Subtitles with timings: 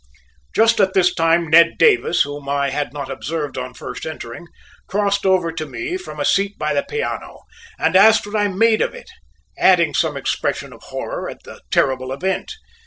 [0.55, 4.47] Just at this time Ned Davis, whom I had not observed on first entering,
[4.87, 7.41] crossed over to me from a seat by the piano,
[7.77, 9.11] and asked what I made of it,
[9.59, 12.51] adding some expression of horror at the terrible event.